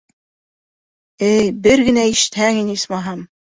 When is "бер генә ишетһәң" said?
1.69-2.61